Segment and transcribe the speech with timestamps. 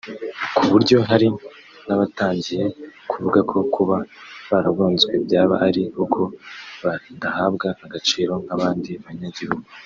[0.55, 1.27] kuburyo hari
[1.87, 2.65] n’abatangiye
[3.11, 3.97] kuvuga ko kuba
[4.49, 6.21] baragonzwe byaba ari uko
[6.83, 9.67] badahabwa agaciro nk’abandi banyagihugu